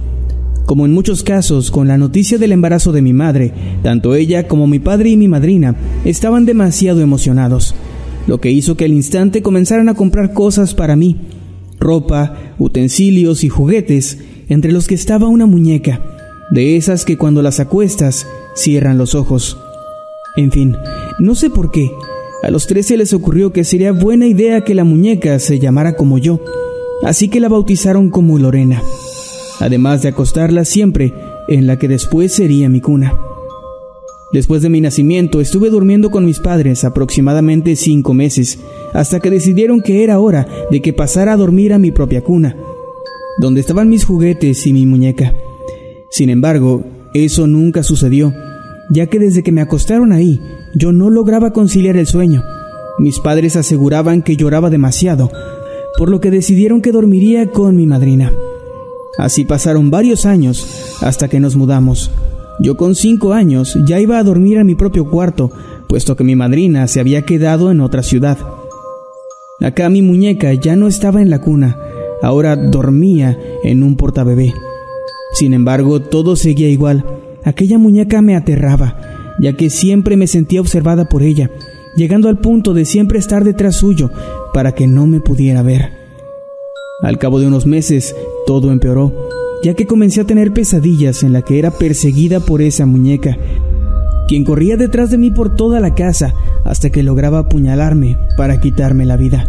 Como 0.67 0.87
en 0.87 0.93
muchos 0.93 1.25
casos, 1.25 1.73
con 1.73 1.89
la 1.89 1.99
noticia 1.99 2.39
del 2.39 2.53
embarazo 2.53 2.93
de 2.93 3.03
mi 3.03 3.13
madre, 3.13 3.53
tanto 3.83 4.15
ella 4.15 4.47
como 4.47 4.69
mi 4.69 4.79
padre 4.79 5.11
y 5.11 5.17
mi 5.17 5.27
madrina 5.27 5.75
estaban 6.05 6.47
demasiado 6.47 7.01
emocionados, 7.01 7.75
lo 8.29 8.41
que 8.41 8.53
hizo 8.53 8.77
que 8.77 8.85
al 8.85 8.93
instante 8.93 9.43
comenzaran 9.43 9.89
a 9.89 9.95
comprar 9.95 10.33
cosas 10.33 10.73
para 10.73 10.95
mí, 10.95 11.17
ropa, 11.81 12.37
utensilios 12.61 13.43
y 13.43 13.49
juguetes, 13.49 14.19
entre 14.49 14.71
los 14.71 14.87
que 14.87 14.95
estaba 14.95 15.27
una 15.27 15.47
muñeca, 15.47 16.03
de 16.53 16.77
esas 16.77 17.05
que 17.05 17.19
cuando 17.19 17.43
las 17.43 17.59
acuestas 17.59 18.29
cierran 18.55 18.97
los 18.97 19.17
ojos. 19.17 19.59
En 20.37 20.53
fin, 20.53 20.77
no 21.19 21.35
sé 21.35 21.51
por 21.51 21.73
qué, 21.73 21.91
a 22.43 22.51
los 22.51 22.67
13 22.67 22.97
les 22.97 23.13
ocurrió 23.13 23.53
que 23.53 23.65
sería 23.65 23.93
buena 23.93 24.27
idea 24.27 24.63
que 24.63 24.75
la 24.75 24.85
muñeca 24.85 25.39
se 25.39 25.59
llamara 25.59 25.95
como 25.95 26.19
yo, 26.19 26.41
así 27.05 27.29
que 27.29 27.41
la 27.41 27.49
bautizaron 27.49 28.11
como 28.11 28.39
Lorena, 28.39 28.83
además 29.61 30.03
de 30.03 30.09
acostarla 30.09 30.65
siempre 30.65 31.13
en 31.49 31.67
la 31.67 31.79
que 31.79 31.89
después 31.89 32.33
sería 32.33 32.69
mi 32.69 32.81
cuna. 32.81 33.19
Después 34.33 34.63
de 34.63 34.69
mi 34.69 34.81
nacimiento 34.81 35.41
estuve 35.41 35.71
durmiendo 35.71 36.11
con 36.11 36.25
mis 36.25 36.39
padres 36.39 36.85
aproximadamente 36.85 37.75
cinco 37.75 38.15
meses, 38.15 38.61
hasta 38.93 39.19
que 39.19 39.29
decidieron 39.29 39.83
que 39.83 40.05
era 40.05 40.21
hora 40.21 40.47
de 40.71 40.81
que 40.81 40.93
pasara 40.93 41.33
a 41.33 41.37
dormir 41.37 41.73
a 41.73 41.79
mi 41.79 41.91
propia 41.91 42.23
cuna, 42.23 42.57
donde 43.39 43.61
estaban 43.61 43.89
mis 43.89 44.05
juguetes 44.05 44.67
y 44.67 44.73
mi 44.73 44.87
muñeca. 44.87 45.35
Sin 46.11 46.31
embargo, 46.31 46.85
eso 47.13 47.49
nunca 47.49 47.83
sucedió, 47.83 48.33
ya 48.91 49.07
que 49.07 49.19
desde 49.19 49.43
que 49.43 49.53
me 49.53 49.63
acostaron 49.63 50.13
ahí, 50.13 50.41
yo 50.75 50.93
no 50.93 51.11
lograba 51.11 51.53
conciliar 51.53 51.97
el 51.97 52.07
sueño. 52.07 52.43
Mis 52.99 53.19
padres 53.21 53.57
aseguraban 53.57 54.23
que 54.23 54.37
lloraba 54.37 54.71
demasiado, 54.71 55.31
por 55.99 56.11
lo 56.11 56.21
que 56.21 56.31
decidieron 56.31 56.83
que 56.83 56.93
dormiría 56.93 57.51
con 57.51 57.77
mi 57.77 57.87
madrina. 57.87 58.33
Así 59.19 59.45
pasaron 59.45 59.91
varios 59.91 60.27
años 60.27 60.99
hasta 61.01 61.29
que 61.29 61.41
nos 61.41 61.57
mudamos. 61.57 62.11
Yo 62.61 62.77
con 62.77 62.95
cinco 62.95 63.33
años 63.33 63.79
ya 63.87 64.01
iba 64.01 64.19
a 64.19 64.23
dormir 64.23 64.59
en 64.59 64.67
mi 64.67 64.75
propio 64.75 65.09
cuarto, 65.09 65.51
puesto 65.89 66.15
que 66.15 66.25
mi 66.25 66.37
madrina 66.37 66.87
se 66.89 67.01
había 67.01 67.23
quedado 67.23 67.71
en 67.71 67.81
otra 67.81 68.03
ciudad. 68.03 68.39
Acá 69.61 69.89
mi 69.89 70.03
muñeca 70.03 70.53
ya 70.55 70.77
no 70.77 70.87
estaba 70.87 71.21
en 71.21 71.31
la 71.31 71.41
cuna, 71.41 71.79
ahora 72.23 72.57
dormía 72.57 73.39
en 73.63 73.83
un 73.83 73.97
portabebé. 73.97 74.55
Sin 75.33 75.55
embargo, 75.55 76.01
todo 76.01 76.37
seguía 76.37 76.69
igual. 76.69 77.05
Aquella 77.45 77.79
muñeca 77.79 78.21
me 78.21 78.37
aterraba 78.37 79.10
ya 79.41 79.55
que 79.55 79.71
siempre 79.71 80.17
me 80.17 80.27
sentía 80.27 80.61
observada 80.61 81.09
por 81.09 81.23
ella, 81.23 81.51
llegando 81.97 82.29
al 82.29 82.39
punto 82.39 82.75
de 82.75 82.85
siempre 82.85 83.19
estar 83.19 83.45
detrás 83.45 83.77
suyo 83.77 84.11
para 84.53 84.73
que 84.73 84.87
no 84.87 85.07
me 85.07 85.21
pudiera 85.21 85.63
ver. 85.63 85.91
Al 87.03 87.19
cabo 87.19 87.41
de 87.41 87.47
unos 87.47 87.67
meses, 87.67 88.15
todo 88.47 88.71
empeoró, 88.71 89.13
ya 89.65 89.75
que 89.75 89.87
comencé 89.87 90.21
a 90.21 90.27
tener 90.27 90.53
pesadillas 90.53 91.23
en 91.23 91.33
la 91.33 91.43
que 91.43 91.59
era 91.59 91.71
perseguida 91.71 92.41
por 92.41 92.61
esa 92.61 92.87
muñeca, 92.87 93.39
quien 94.29 94.45
corría 94.45 94.77
detrás 94.77 95.11
de 95.11 95.19
mí 95.19 95.31
por 95.31 95.57
toda 95.57 95.81
la 95.81 95.95
casa 95.95 96.35
hasta 96.65 96.91
que 96.91 97.03
lograba 97.03 97.41
apuñalarme 97.41 98.17
para 98.37 98.61
quitarme 98.61 99.07
la 99.07 99.17
vida, 99.17 99.49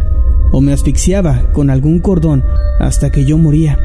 o 0.51 0.61
me 0.61 0.73
asfixiaba 0.73 1.51
con 1.53 1.69
algún 1.69 1.99
cordón 1.99 2.43
hasta 2.79 3.11
que 3.11 3.25
yo 3.25 3.37
moría. 3.37 3.79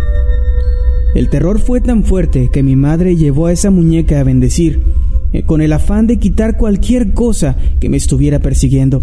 El 1.15 1.29
terror 1.29 1.59
fue 1.59 1.81
tan 1.81 2.05
fuerte 2.05 2.51
que 2.51 2.63
mi 2.63 2.77
madre 2.77 3.17
llevó 3.17 3.47
a 3.47 3.53
esa 3.53 3.71
muñeca 3.71 4.21
a 4.21 4.25
bendecir, 4.25 4.96
con 5.45 5.61
el 5.61 5.73
afán 5.73 6.07
de 6.07 6.19
quitar 6.19 6.57
cualquier 6.57 7.13
cosa 7.13 7.57
que 7.81 7.89
me 7.89 7.97
estuviera 7.97 8.39
persiguiendo. 8.39 9.03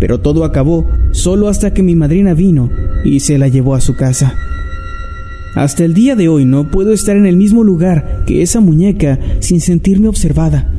Pero 0.00 0.20
todo 0.20 0.44
acabó 0.44 0.88
solo 1.12 1.48
hasta 1.48 1.74
que 1.74 1.82
mi 1.82 1.94
madrina 1.94 2.34
vino 2.34 2.70
y 3.04 3.20
se 3.20 3.38
la 3.38 3.48
llevó 3.48 3.74
a 3.74 3.80
su 3.80 3.96
casa. 3.96 4.34
Hasta 5.54 5.84
el 5.84 5.94
día 5.94 6.14
de 6.14 6.28
hoy 6.28 6.44
no 6.44 6.70
puedo 6.70 6.92
estar 6.92 7.16
en 7.16 7.26
el 7.26 7.36
mismo 7.36 7.64
lugar 7.64 8.24
que 8.26 8.42
esa 8.42 8.60
muñeca 8.60 9.18
sin 9.40 9.60
sentirme 9.60 10.08
observada. 10.08 10.70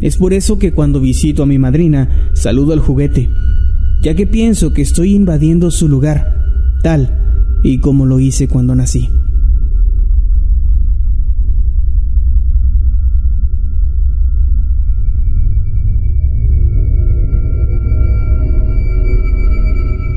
Es 0.00 0.16
por 0.16 0.32
eso 0.32 0.58
que 0.58 0.72
cuando 0.72 1.00
visito 1.00 1.42
a 1.42 1.46
mi 1.46 1.58
madrina 1.58 2.30
saludo 2.32 2.72
al 2.72 2.80
juguete, 2.80 3.30
ya 4.02 4.14
que 4.14 4.26
pienso 4.26 4.72
que 4.72 4.82
estoy 4.82 5.14
invadiendo 5.14 5.70
su 5.70 5.88
lugar, 5.88 6.42
tal 6.82 7.20
y 7.62 7.78
como 7.78 8.06
lo 8.06 8.20
hice 8.20 8.48
cuando 8.48 8.74
nací. 8.74 9.10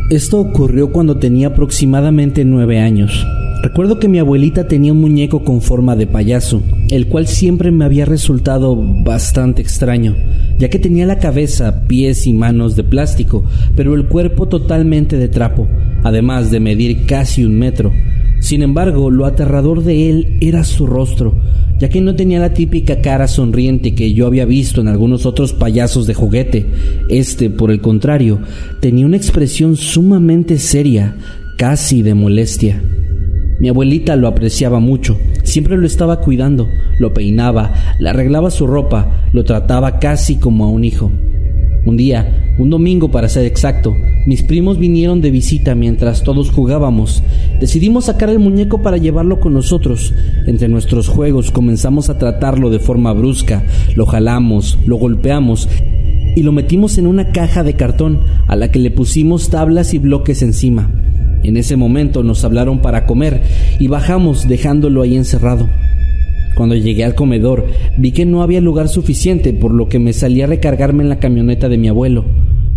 Esto 0.09 0.39
ocurrió 0.39 0.93
cuando 0.93 1.17
tenía 1.17 1.47
aproximadamente 1.47 2.45
nueve 2.45 2.79
años. 2.79 3.27
Recuerdo 3.61 3.99
que 3.99 4.07
mi 4.07 4.19
abuelita 4.19 4.65
tenía 4.65 4.93
un 4.93 5.01
muñeco 5.01 5.43
con 5.43 5.61
forma 5.61 5.97
de 5.97 6.07
payaso, 6.07 6.61
el 6.89 7.07
cual 7.07 7.27
siempre 7.27 7.71
me 7.71 7.83
había 7.83 8.05
resultado 8.05 8.73
bastante 9.03 9.61
extraño, 9.61 10.15
ya 10.57 10.69
que 10.69 10.79
tenía 10.79 11.05
la 11.05 11.19
cabeza, 11.19 11.87
pies 11.87 12.25
y 12.25 12.31
manos 12.31 12.77
de 12.77 12.85
plástico, 12.85 13.43
pero 13.75 13.95
el 13.95 14.05
cuerpo 14.05 14.47
totalmente 14.47 15.17
de 15.17 15.27
trapo, 15.27 15.67
además 16.03 16.51
de 16.51 16.61
medir 16.61 17.05
casi 17.05 17.43
un 17.43 17.59
metro. 17.59 17.91
Sin 18.47 18.61
embargo, 18.61 19.11
lo 19.11 19.25
aterrador 19.25 19.83
de 19.83 20.09
él 20.09 20.37
era 20.39 20.63
su 20.63 20.87
rostro, 20.87 21.35
ya 21.79 21.89
que 21.89 21.99
no 21.99 22.15
tenía 22.15 22.39
la 22.39 22.53
típica 22.53 23.01
cara 23.01 23.27
sonriente 23.27 23.93
que 23.93 24.13
yo 24.13 24.25
había 24.25 24.45
visto 24.45 24.79
en 24.79 24.87
algunos 24.87 25.25
otros 25.25 25.51
payasos 25.51 26.07
de 26.07 26.13
juguete. 26.13 26.65
Este, 27.09 27.49
por 27.49 27.71
el 27.71 27.81
contrario, 27.81 28.39
tenía 28.79 29.05
una 29.05 29.17
expresión 29.17 29.75
sumamente 29.75 30.59
seria, 30.59 31.17
casi 31.57 32.03
de 32.03 32.13
molestia. 32.13 32.81
Mi 33.59 33.67
abuelita 33.67 34.15
lo 34.15 34.29
apreciaba 34.29 34.79
mucho, 34.79 35.19
siempre 35.43 35.75
lo 35.75 35.85
estaba 35.85 36.21
cuidando, 36.21 36.69
lo 36.99 37.13
peinaba, 37.13 37.73
le 37.99 38.11
arreglaba 38.11 38.49
su 38.49 38.65
ropa, 38.65 39.27
lo 39.33 39.43
trataba 39.43 39.99
casi 39.99 40.37
como 40.37 40.63
a 40.63 40.69
un 40.69 40.85
hijo. 40.85 41.11
Un 41.87 41.95
día, 41.95 42.53
un 42.57 42.69
domingo 42.69 43.11
para 43.11 43.29
ser 43.29 43.45
exacto, 43.45 43.95
mis 44.25 44.43
primos 44.43 44.77
vinieron 44.77 45.21
de 45.21 45.31
visita 45.31 45.73
mientras 45.73 46.21
todos 46.21 46.51
jugábamos. 46.51 47.23
Decidimos 47.61 48.05
sacar 48.05 48.29
el 48.29 48.39
muñeco 48.39 48.81
para 48.81 48.97
llevarlo 48.97 49.39
con 49.39 49.53
nosotros. 49.53 50.13
Entre 50.47 50.67
nuestros 50.67 51.07
juegos 51.07 51.49
comenzamos 51.49 52.09
a 52.09 52.17
tratarlo 52.17 52.69
de 52.69 52.79
forma 52.79 53.13
brusca, 53.13 53.63
lo 53.95 54.05
jalamos, 54.05 54.77
lo 54.85 54.97
golpeamos 54.97 55.69
y 56.35 56.43
lo 56.43 56.51
metimos 56.51 56.97
en 56.97 57.07
una 57.07 57.31
caja 57.31 57.63
de 57.63 57.77
cartón 57.77 58.19
a 58.47 58.57
la 58.57 58.69
que 58.69 58.79
le 58.79 58.91
pusimos 58.91 59.49
tablas 59.49 59.93
y 59.93 59.99
bloques 59.99 60.41
encima. 60.41 60.91
En 61.41 61.55
ese 61.55 61.77
momento 61.77 62.21
nos 62.21 62.43
hablaron 62.43 62.81
para 62.81 63.05
comer 63.05 63.43
y 63.79 63.87
bajamos 63.87 64.45
dejándolo 64.49 65.03
ahí 65.03 65.15
encerrado. 65.15 65.69
Cuando 66.57 66.75
llegué 66.75 67.03
al 67.03 67.13
comedor 67.13 67.67
vi 67.99 68.11
que 68.11 68.25
no 68.25 68.41
había 68.41 68.61
lugar 68.61 68.89
suficiente, 68.89 69.53
por 69.53 69.71
lo 69.71 69.87
que 69.87 69.99
me 69.99 70.11
salí 70.11 70.41
a 70.41 70.47
recargarme 70.47 71.03
en 71.03 71.09
la 71.09 71.19
camioneta 71.19 71.69
de 71.69 71.77
mi 71.77 71.87
abuelo. 71.87 72.25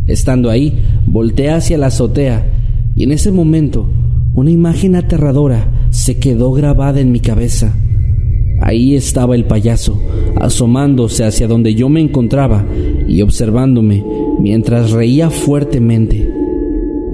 Estando 0.06 0.50
ahí, 0.50 0.78
volteé 1.06 1.50
hacia 1.50 1.78
la 1.78 1.86
azotea 1.86 2.46
y 2.94 3.04
en 3.04 3.12
ese 3.12 3.32
momento 3.32 3.88
una 4.34 4.50
imagen 4.50 4.96
aterradora 4.96 5.70
se 5.88 6.18
quedó 6.18 6.52
grabada 6.52 7.00
en 7.00 7.10
mi 7.10 7.20
cabeza. 7.20 7.74
Ahí 8.60 8.94
estaba 8.94 9.34
el 9.34 9.46
payaso, 9.46 9.98
asomándose 10.36 11.24
hacia 11.24 11.48
donde 11.48 11.74
yo 11.74 11.88
me 11.88 12.02
encontraba 12.02 12.66
y 13.08 13.22
observándome 13.22 14.04
mientras 14.40 14.90
reía 14.90 15.30
fuertemente. 15.30 16.39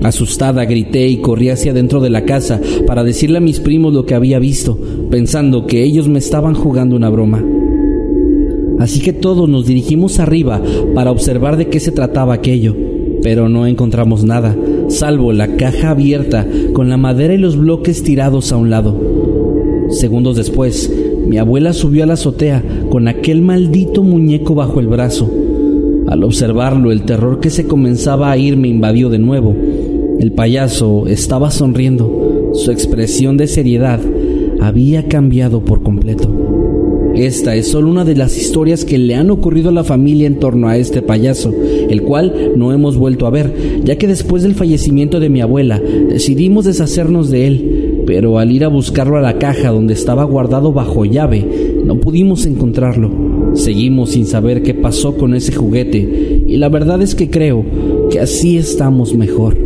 Asustada 0.03 0.65
grité 0.67 1.09
y 1.09 1.19
corrí 1.19 1.49
hacia 1.49 1.73
dentro 1.73 2.00
de 2.00 2.11
la 2.11 2.25
casa 2.25 2.61
para 2.87 3.03
decirle 3.03 3.38
a 3.38 3.41
mis 3.41 3.61
primos 3.61 3.93
lo 3.93 4.05
que 4.05 4.15
había 4.15 4.38
visto, 4.38 4.79
pensando 5.11 5.67
que 5.67 5.83
ellos 5.83 6.09
me 6.09 6.19
estaban 6.19 6.55
jugando 6.55 6.97
una 6.97 7.09
broma. 7.09 7.43
Así 8.78 9.00
que 9.00 9.13
todos 9.13 9.49
nos 9.49 9.67
dirigimos 9.67 10.21
arriba 10.21 10.61
para 10.95 11.11
observar 11.11 11.56
de 11.56 11.69
qué 11.69 11.80
se 11.80 11.93
trataba 11.93 12.35
aquello, 12.35 12.76
pero 13.23 13.49
no 13.49 13.67
encontramos 13.67 14.23
nada, 14.23 14.54
salvo 14.89 15.32
la 15.32 15.56
caja 15.56 15.91
abierta 15.91 16.47
con 16.75 16.91
la 16.91 16.99
madera 16.99 17.35
y 17.35 17.39
los 17.39 17.56
bloques 17.56 18.02
tirados 18.02 18.52
a 18.52 18.59
un 18.59 18.69
lado. 18.69 19.00
Segundos 19.89 20.37
después, 20.37 20.93
mi 21.26 21.39
abuela 21.39 21.73
subió 21.73 22.04
a 22.04 22.06
la 22.06 22.15
azotea 22.15 22.63
con 22.91 23.09
aquel 23.09 23.41
maldito 23.41 24.02
muñeco 24.02 24.54
bajo 24.54 24.78
el 24.78 24.89
brazo. 24.89 25.30
Al 26.06 26.23
observarlo, 26.23 26.93
el 26.93 27.02
terror 27.02 27.41
que 27.41 27.50
se 27.50 27.67
comenzaba 27.67 28.30
a 28.30 28.37
ir 28.37 28.56
me 28.56 28.69
invadió 28.69 29.09
de 29.09 29.19
nuevo 29.19 29.56
el 30.19 30.33
payaso 30.33 31.07
estaba 31.07 31.50
sonriendo. 31.50 32.50
Su 32.55 32.71
expresión 32.71 33.37
de 33.37 33.47
seriedad 33.47 34.00
había 34.61 35.09
cambiado 35.09 35.61
por 35.65 35.83
completo. 35.83 36.33
Esta 37.15 37.55
es 37.55 37.69
solo 37.69 37.89
una 37.89 38.05
de 38.05 38.15
las 38.15 38.37
historias 38.37 38.85
que 38.85 38.99
le 38.99 39.15
han 39.15 39.31
ocurrido 39.31 39.71
a 39.71 39.73
la 39.73 39.85
familia 39.85 40.26
en 40.26 40.39
torno 40.39 40.69
a 40.69 40.76
este 40.76 41.00
payaso, 41.00 41.50
el 41.89 42.02
cual 42.02 42.52
no 42.57 42.73
hemos 42.73 42.99
vuelto 42.99 43.26
a 43.26 43.31
ver, 43.31 43.55
ya 43.85 43.97
que 43.97 44.07
después 44.07 44.43
del 44.43 44.55
fallecimiento 44.55 45.19
de 45.19 45.31
mi 45.31 45.41
abuela 45.41 45.81
decidimos 45.81 46.67
deshacernos 46.67 47.31
de 47.31 47.47
él, 47.47 48.02
pero 48.07 48.39
al 48.39 48.52
ir 48.52 48.65
a 48.65 48.69
buscarlo 48.69 49.17
a 49.17 49.23
la 49.23 49.39
caja 49.39 49.71
donde 49.71 49.95
estaba 49.95 50.25
guardado 50.25 50.75
bajo 50.75 51.07
llave, 51.07 51.47
no 51.85 52.00
pudimos 52.00 52.45
encontrarlo. 52.45 53.11
Seguimos 53.55 54.11
sin 54.11 54.26
saber 54.26 54.63
qué 54.63 54.75
pasó 54.75 55.17
con 55.17 55.35
ese 55.35 55.55
juguete, 55.55 56.45
y 56.47 56.57
la 56.59 56.69
verdad 56.69 57.00
es 57.00 57.15
que 57.15 57.31
creo 57.31 57.65
que 58.11 58.21
así 58.21 58.59
estamos 58.59 59.15
mejor. 59.15 59.66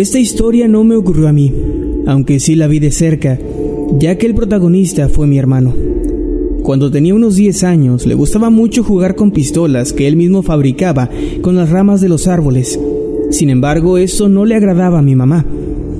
Esta 0.00 0.18
historia 0.18 0.66
no 0.66 0.82
me 0.82 0.96
ocurrió 0.96 1.28
a 1.28 1.32
mí, 1.34 1.52
aunque 2.06 2.40
sí 2.40 2.54
la 2.54 2.68
vi 2.68 2.78
de 2.78 2.90
cerca, 2.90 3.38
ya 3.98 4.16
que 4.16 4.24
el 4.24 4.34
protagonista 4.34 5.10
fue 5.10 5.26
mi 5.26 5.36
hermano. 5.36 5.74
Cuando 6.62 6.90
tenía 6.90 7.14
unos 7.14 7.36
10 7.36 7.64
años, 7.64 8.06
le 8.06 8.14
gustaba 8.14 8.48
mucho 8.48 8.82
jugar 8.82 9.14
con 9.14 9.30
pistolas 9.30 9.92
que 9.92 10.08
él 10.08 10.16
mismo 10.16 10.42
fabricaba 10.42 11.10
con 11.42 11.54
las 11.54 11.68
ramas 11.68 12.00
de 12.00 12.08
los 12.08 12.28
árboles. 12.28 12.80
Sin 13.28 13.50
embargo, 13.50 13.98
eso 13.98 14.30
no 14.30 14.46
le 14.46 14.54
agradaba 14.54 15.00
a 15.00 15.02
mi 15.02 15.14
mamá, 15.14 15.44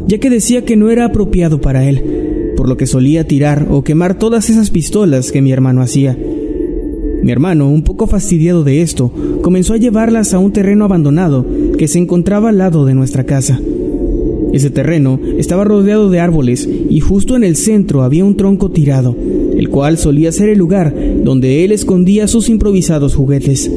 ya 0.07 0.17
que 0.17 0.31
decía 0.31 0.65
que 0.65 0.77
no 0.77 0.89
era 0.89 1.05
apropiado 1.05 1.61
para 1.61 1.87
él, 1.87 2.55
por 2.57 2.71
lo 2.71 2.79
que 2.79 2.87
solía 2.87 3.29
tirar 3.29 3.69
o 3.71 3.85
quemar 3.85 4.19
todas 4.19 4.49
esas 4.49 4.71
pistolas 4.71 5.31
que 5.31 5.43
mi 5.43 5.53
hermano 5.53 5.83
hacía. 5.83 6.17
Mi 7.23 7.33
hermano, 7.33 7.69
un 7.69 7.83
poco 7.83 8.07
fastidiado 8.07 8.65
de 8.65 8.81
esto, 8.81 9.13
comenzó 9.43 9.75
a 9.75 9.77
llevarlas 9.77 10.33
a 10.33 10.39
un 10.39 10.55
terreno 10.55 10.87
abandonado 10.87 11.45
que 11.77 11.87
se 11.87 11.99
encontraba 11.99 12.49
al 12.49 12.57
lado 12.57 12.87
de 12.87 12.95
nuestra 12.95 13.25
casa. 13.25 13.61
Ese 14.53 14.71
terreno 14.71 15.21
estaba 15.39 15.65
rodeado 15.65 16.11
de 16.11 16.19
árboles 16.19 16.69
y 16.89 17.01
justo 17.01 17.37
en 17.37 17.45
el 17.45 17.57
centro 17.57 18.03
había 18.03 18.25
un 18.25 18.37
tronco 18.37 18.71
tirado, 18.71 19.17
el 19.57 19.69
cual 19.69 19.97
solía 19.97 20.33
ser 20.33 20.49
el 20.49 20.59
lugar 20.59 20.95
donde 21.23 21.65
él 21.65 21.73
escondía 21.73 22.27
sus 22.27 22.49
improvisados 22.49 23.15
juguetes. 23.15 23.71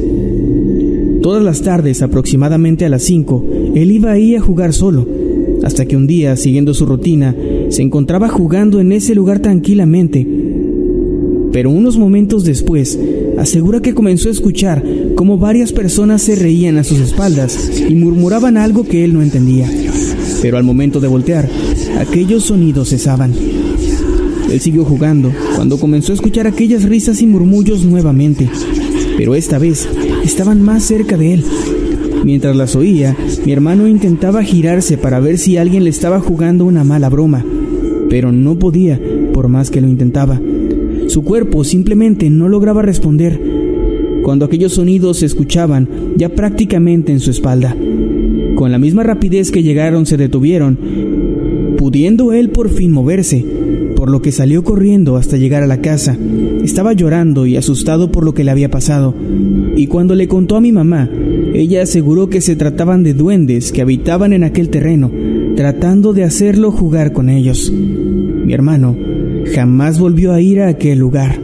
Todas 1.22 1.42
las 1.42 1.62
tardes, 1.62 2.02
aproximadamente 2.02 2.84
a 2.84 2.88
las 2.88 3.02
5, 3.04 3.44
él 3.74 3.90
iba 3.92 4.12
ahí 4.12 4.34
a 4.34 4.40
jugar 4.40 4.72
solo, 4.72 5.06
hasta 5.62 5.86
que 5.86 5.96
un 5.96 6.06
día, 6.06 6.36
siguiendo 6.36 6.74
su 6.74 6.84
rutina, 6.86 7.34
se 7.68 7.82
encontraba 7.82 8.28
jugando 8.28 8.80
en 8.80 8.92
ese 8.92 9.14
lugar 9.14 9.38
tranquilamente. 9.38 10.26
Pero 11.52 11.70
unos 11.70 11.96
momentos 11.96 12.44
después, 12.44 12.98
asegura 13.38 13.80
que 13.80 13.94
comenzó 13.94 14.28
a 14.28 14.32
escuchar 14.32 14.84
cómo 15.14 15.38
varias 15.38 15.72
personas 15.72 16.20
se 16.20 16.34
reían 16.34 16.76
a 16.78 16.84
sus 16.84 16.98
espaldas 16.98 17.80
y 17.88 17.94
murmuraban 17.94 18.56
algo 18.56 18.84
que 18.84 19.04
él 19.04 19.14
no 19.14 19.22
entendía 19.22 19.70
pero 20.44 20.58
al 20.58 20.64
momento 20.64 21.00
de 21.00 21.08
voltear, 21.08 21.48
aquellos 21.98 22.44
sonidos 22.44 22.90
cesaban. 22.90 23.32
Él 24.52 24.60
siguió 24.60 24.84
jugando 24.84 25.32
cuando 25.56 25.78
comenzó 25.78 26.12
a 26.12 26.16
escuchar 26.16 26.46
aquellas 26.46 26.82
risas 26.82 27.22
y 27.22 27.26
murmullos 27.26 27.82
nuevamente, 27.86 28.50
pero 29.16 29.34
esta 29.34 29.56
vez 29.58 29.88
estaban 30.22 30.60
más 30.60 30.82
cerca 30.84 31.16
de 31.16 31.32
él. 31.32 31.44
Mientras 32.26 32.54
las 32.56 32.76
oía, 32.76 33.16
mi 33.46 33.52
hermano 33.52 33.88
intentaba 33.88 34.42
girarse 34.42 34.98
para 34.98 35.18
ver 35.18 35.38
si 35.38 35.56
alguien 35.56 35.82
le 35.82 35.88
estaba 35.88 36.20
jugando 36.20 36.66
una 36.66 36.84
mala 36.84 37.08
broma, 37.08 37.42
pero 38.10 38.30
no 38.30 38.58
podía 38.58 39.00
por 39.32 39.48
más 39.48 39.70
que 39.70 39.80
lo 39.80 39.88
intentaba. 39.88 40.38
Su 41.06 41.22
cuerpo 41.22 41.64
simplemente 41.64 42.28
no 42.28 42.50
lograba 42.50 42.82
responder 42.82 43.40
cuando 44.22 44.44
aquellos 44.44 44.74
sonidos 44.74 45.20
se 45.20 45.26
escuchaban 45.26 45.88
ya 46.18 46.28
prácticamente 46.28 47.12
en 47.12 47.20
su 47.20 47.30
espalda. 47.30 47.74
Con 48.54 48.72
la 48.72 48.78
misma 48.78 49.02
rapidez 49.02 49.50
que 49.50 49.62
llegaron 49.62 50.06
se 50.06 50.16
detuvieron, 50.16 50.78
pudiendo 51.76 52.32
él 52.32 52.50
por 52.50 52.70
fin 52.70 52.92
moverse, 52.92 53.44
por 53.96 54.10
lo 54.10 54.22
que 54.22 54.32
salió 54.32 54.64
corriendo 54.64 55.16
hasta 55.16 55.36
llegar 55.36 55.62
a 55.62 55.66
la 55.66 55.80
casa 55.80 56.16
Estaba 56.64 56.94
llorando 56.94 57.44
y 57.44 57.58
asustado 57.58 58.10
por 58.10 58.24
lo 58.24 58.32
que 58.32 58.42
le 58.42 58.50
había 58.50 58.70
pasado, 58.70 59.14
y 59.76 59.86
cuando 59.86 60.14
le 60.14 60.28
contó 60.28 60.56
a 60.56 60.62
mi 60.62 60.72
mamá, 60.72 61.10
ella 61.52 61.82
aseguró 61.82 62.30
que 62.30 62.40
se 62.40 62.56
trataban 62.56 63.02
de 63.02 63.12
duendes 63.12 63.70
que 63.70 63.82
habitaban 63.82 64.32
en 64.32 64.44
aquel 64.44 64.70
terreno, 64.70 65.10
tratando 65.56 66.14
de 66.14 66.24
hacerlo 66.24 66.70
jugar 66.70 67.12
con 67.12 67.28
ellos. 67.28 67.70
Mi 67.70 68.54
hermano 68.54 68.96
jamás 69.54 69.98
volvió 69.98 70.32
a 70.32 70.40
ir 70.40 70.62
a 70.62 70.68
aquel 70.68 70.98
lugar. 70.98 71.43